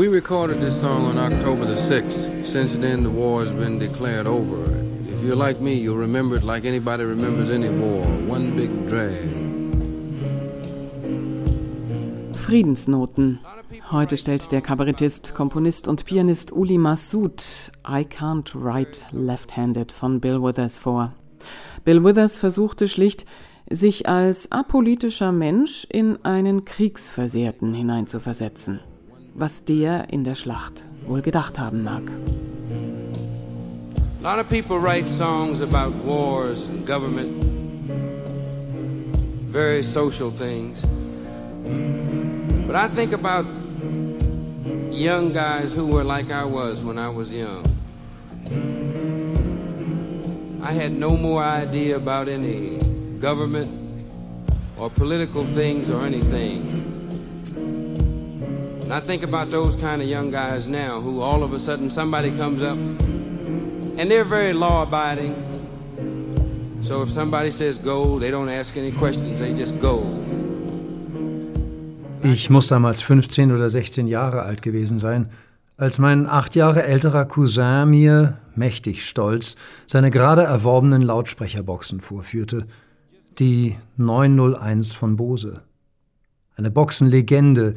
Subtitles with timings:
[0.00, 2.42] We recorded this song on October the 6th.
[2.42, 4.56] Since then, the war has been declared over.
[5.06, 8.02] If you're like me, you'll remember it like anybody remembers any war.
[8.26, 9.28] One big drag.
[12.34, 13.40] Friedensnoten.
[13.90, 20.42] Heute stellt der Kabarettist, Komponist und Pianist Uli Massoud I Can't Write Left-Handed von Bill
[20.42, 21.12] Withers vor.
[21.84, 23.26] Bill Withers versuchte schlicht,
[23.68, 28.80] sich als apolitischer Mensch in einen Kriegsversehrten hineinzuversetzen,
[29.40, 32.02] was der in der Schlacht wohl gedacht haben mag.
[34.20, 37.32] A lot of people write songs about wars and government,
[39.50, 40.84] very social things.
[42.66, 43.46] But I think about
[44.90, 47.64] young guys who were like I was when I was young.
[50.62, 52.78] I had no more idea about any
[53.18, 53.70] government
[54.76, 56.89] or political things or anything.
[58.90, 61.90] And I think about those kind of young guys now who all of a sudden
[61.90, 65.32] somebody comes up and they're very law abiding.
[66.82, 70.02] So if somebody says go, they don't ask any questions, they just go.
[72.24, 75.30] Ich muss damals 15 oder 16 Jahre alt gewesen sein,
[75.76, 79.54] als mein acht Jahre älterer Cousin mir, mächtig stolz,
[79.86, 82.66] seine gerade erworbenen Lautsprecherboxen vorführte,
[83.38, 85.62] die 901 von Bose.
[86.56, 87.76] Eine Boxenlegende,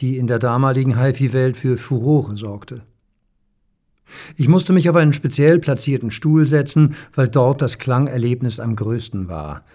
[0.00, 2.82] die in der damaligen HiFi-Welt für Furore sorgte.
[4.36, 9.28] Ich musste mich auf einen speziell platzierten Stuhl setzen, weil dort das Klangerlebnis am größten
[9.28, 9.64] war–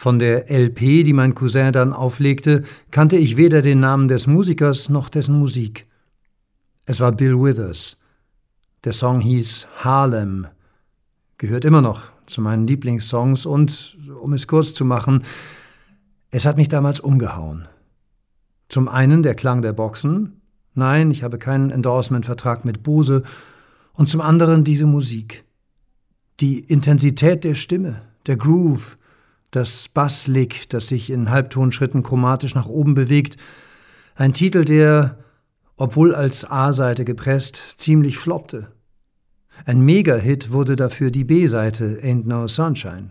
[0.00, 4.88] von der LP, die mein Cousin dann auflegte, kannte ich weder den Namen des Musikers
[4.88, 5.86] noch dessen Musik.
[6.86, 7.98] Es war Bill Withers.
[8.84, 10.46] Der Song hieß Harlem,
[11.36, 15.22] gehört immer noch zu meinen Lieblingssongs und, um es kurz zu machen,
[16.30, 17.68] es hat mich damals umgehauen.
[18.70, 20.40] Zum einen der Klang der Boxen,
[20.74, 23.24] nein, ich habe keinen Endorsement-Vertrag mit Bose,
[23.94, 25.44] und zum anderen diese Musik.
[26.38, 28.96] Die Intensität der Stimme, der Groove,
[29.50, 33.36] das Basslick, das sich in Halbtonschritten chromatisch nach oben bewegt,
[34.14, 35.18] ein Titel, der,
[35.76, 38.68] obwohl als A-Seite gepresst, ziemlich floppte.
[39.66, 43.10] Ein Mega-Hit wurde dafür die B-Seite Ain't No Sunshine.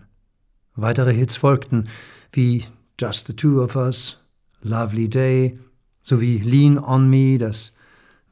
[0.74, 1.88] Weitere Hits folgten,
[2.32, 2.64] wie
[2.98, 4.19] Just the Two of Us,
[4.62, 5.58] Lovely Day
[6.02, 7.72] sowie Lean on Me, das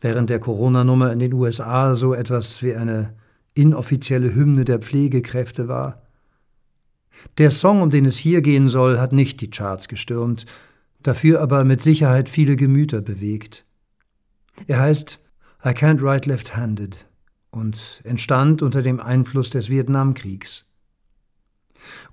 [0.01, 3.15] während der Corona-Nummer in den USA so etwas wie eine
[3.55, 6.03] inoffizielle Hymne der Pflegekräfte war.
[7.39, 10.47] Der Song, um den es hier gehen soll, hat nicht die Charts gestürmt,
[11.03, 13.65] dafür aber mit Sicherheit viele Gemüter bewegt.
[14.67, 15.21] Er heißt
[15.65, 17.07] I Can't Write Left-Handed
[17.51, 20.68] und entstand unter dem Einfluss des Vietnamkriegs.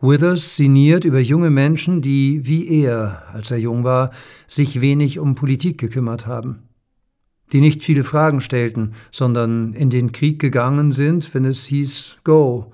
[0.02, 4.12] Withers sinniert über junge Menschen, die, wie er, als er jung war,
[4.48, 6.64] sich wenig um Politik gekümmert haben,
[7.52, 12.72] die nicht viele Fragen stellten, sondern in den Krieg gegangen sind, wenn es hieß Go,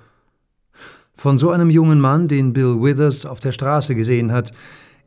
[1.15, 4.51] von so einem jungen Mann, den Bill Withers auf der Straße gesehen hat,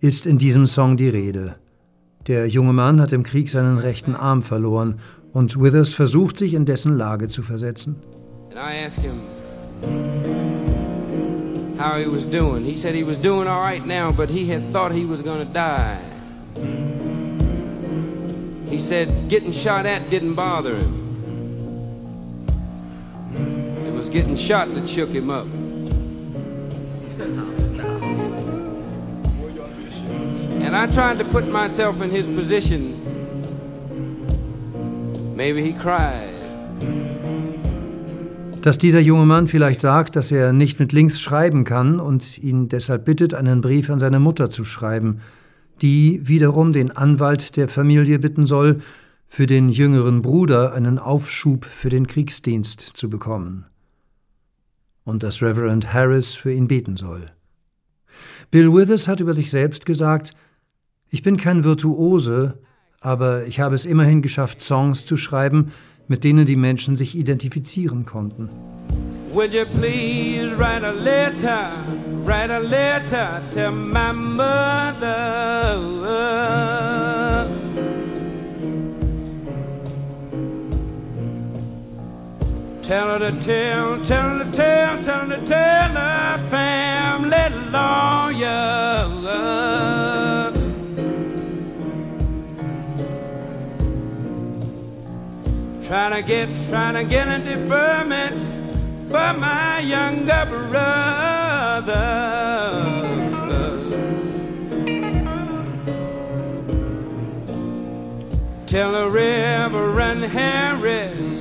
[0.00, 1.56] ist in diesem Song die Rede.
[2.28, 5.00] Der junge Mann hat im Krieg seinen rechten Arm verloren
[5.32, 7.96] und Withers versucht sich in dessen Lage zu versetzen.
[8.50, 10.33] And I asked him
[11.84, 12.64] how he was doing.
[12.64, 15.46] He said he was doing all right now, but he had thought he was going
[15.46, 16.00] to die.
[18.70, 21.04] He said getting shot at didn't bother him.
[23.86, 25.46] It was getting shot that shook him up.
[30.64, 33.02] And I tried to put myself in his position.
[35.36, 36.33] Maybe he cried.
[38.64, 42.70] Dass dieser junge Mann vielleicht sagt, dass er nicht mit links schreiben kann und ihn
[42.70, 45.20] deshalb bittet, einen Brief an seine Mutter zu schreiben,
[45.82, 48.80] die wiederum den Anwalt der Familie bitten soll,
[49.28, 53.66] für den jüngeren Bruder einen Aufschub für den Kriegsdienst zu bekommen.
[55.04, 57.32] Und dass Reverend Harris für ihn beten soll.
[58.50, 60.34] Bill Withers hat über sich selbst gesagt,
[61.10, 62.62] ich bin kein Virtuose,
[63.00, 65.70] aber ich habe es immerhin geschafft, Songs zu schreiben,
[66.08, 68.48] mit denen die Menschen sich identifizieren konnten.
[69.32, 71.72] Would you please write a letter,
[72.24, 75.64] write a letter to my mother?
[82.82, 88.83] Tell her to tell, tell her to tell, tell her to tell her family lawyer.
[95.86, 98.36] Trying to get, trying to get a deferment
[99.10, 102.14] for my younger brother.
[108.74, 111.38] tell the Reverend Harris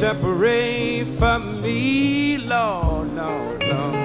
[0.00, 4.01] to pray for me, Lord, Lord, Lord.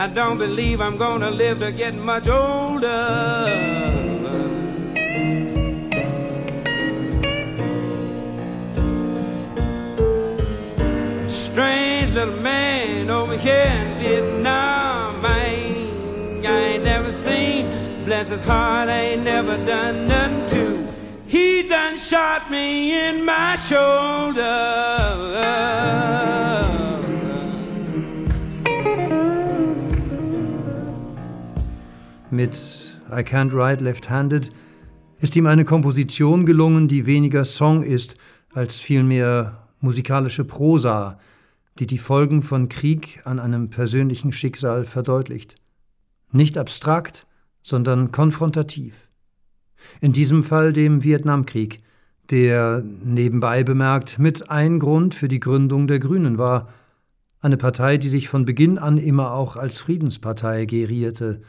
[0.00, 3.44] I don't believe I'm gonna live to get much older.
[11.28, 17.66] Strange little man over here in Vietnam, I ain't, I ain't never seen.
[18.06, 20.88] Bless his heart, I ain't never done nothing to.
[21.26, 24.48] He done shot me in my shoulder.
[32.40, 34.48] Mit I Can't Write Left-Handed
[35.18, 38.16] ist ihm eine Komposition gelungen, die weniger Song ist
[38.54, 41.18] als vielmehr musikalische Prosa,
[41.78, 45.56] die die Folgen von Krieg an einem persönlichen Schicksal verdeutlicht.
[46.32, 47.26] Nicht abstrakt,
[47.60, 49.08] sondern konfrontativ.
[50.00, 51.82] In diesem Fall dem Vietnamkrieg,
[52.30, 56.70] der nebenbei bemerkt mit ein Grund für die Gründung der Grünen war,
[57.42, 61.42] eine Partei, die sich von Beginn an immer auch als Friedenspartei gerierte,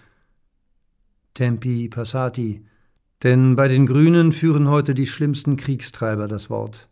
[1.34, 2.66] Tempi Passati,
[3.24, 6.90] denn bei den Grünen führen heute die schlimmsten Kriegstreiber das Wort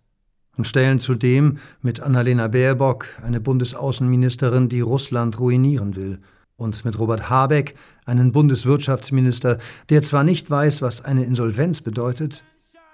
[0.58, 6.20] und stellen zudem mit Annalena Baerbock eine Bundesaußenministerin, die Russland ruinieren will,
[6.58, 7.76] und mit Robert Habeck
[8.06, 9.58] einen Bundeswirtschaftsminister,
[9.90, 12.44] der zwar nicht weiß, was eine Insolvenz bedeutet,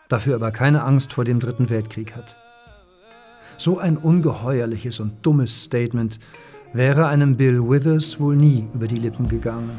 [0.07, 2.37] dafür aber keine Angst vor dem Dritten Weltkrieg hat.
[3.57, 6.19] So ein ungeheuerliches und dummes Statement
[6.73, 9.71] wäre einem Bill Withers wohl nie über die Lippen gegangen.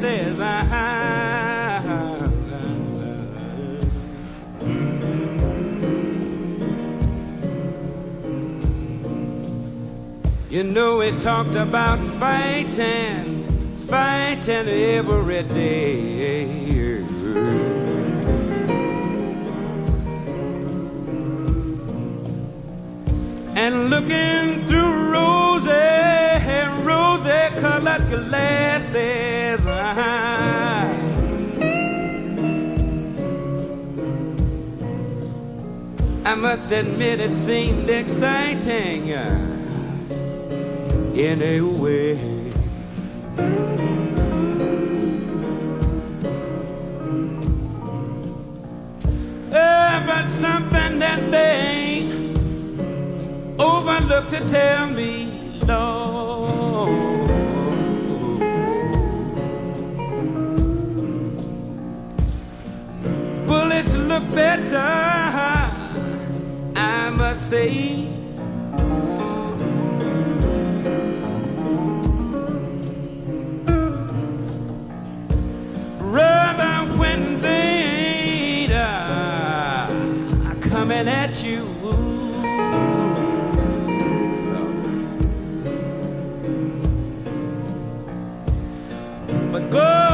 [0.00, 0.80] Says I.
[10.48, 13.44] You know, we talked about fighting,
[13.88, 16.70] fighting every day.
[23.54, 25.39] And looking through rosy,
[27.90, 29.66] colored glasses.
[36.24, 39.08] I must admit it seemed exciting
[41.16, 42.18] in a way.
[49.52, 52.06] Uh, but something that they
[53.58, 55.99] overlooked to tell me, Lord.
[64.34, 64.76] Better
[66.76, 68.06] I must say.
[75.98, 79.88] Rather when they are
[80.60, 81.66] coming at you.
[89.52, 90.09] But go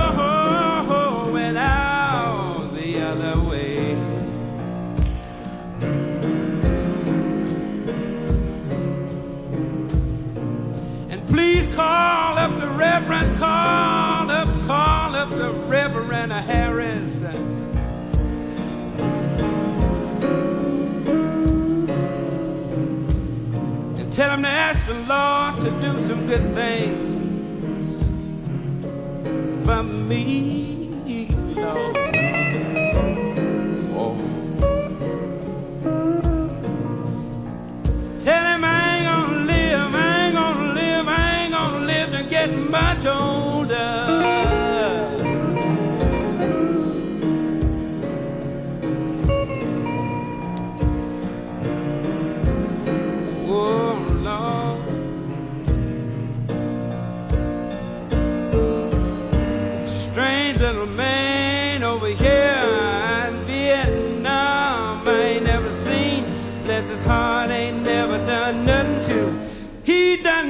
[13.08, 17.22] Reverend, call up, call up the Reverend Harris.
[17.22, 17.72] And
[24.12, 28.10] tell him to ask the Lord to do some good things
[29.64, 30.65] for me,
[42.76, 43.35] to get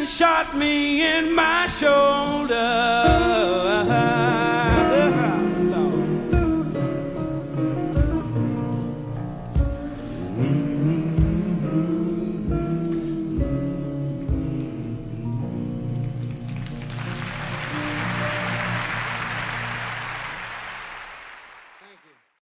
[0.04, 3.45] shot me in my shoulder.